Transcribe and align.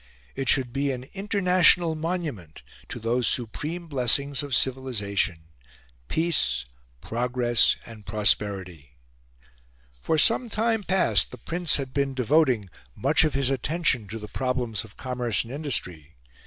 It 0.35 0.49
should 0.49 0.73
be 0.73 0.89
an 0.91 1.03
international 1.13 1.93
monument 1.93 2.63
to 2.87 2.97
those 2.97 3.27
supreme 3.27 3.85
blessings 3.85 4.41
of 4.41 4.55
civilisation 4.55 5.43
peace, 6.07 6.65
progress, 7.01 7.75
and 7.85 8.03
prosperity. 8.03 8.97
For 9.99 10.17
some 10.17 10.49
time 10.49 10.81
past 10.81 11.29
the 11.29 11.37
Prince 11.37 11.75
had 11.75 11.93
been 11.93 12.15
devoting 12.15 12.71
much 12.95 13.23
of 13.23 13.35
his 13.35 13.51
attention 13.51 14.07
to 14.07 14.17
the 14.17 14.27
problems 14.27 14.83
of 14.83 14.97
commerce 14.97 15.43
and 15.43 15.53
industry. 15.53 16.15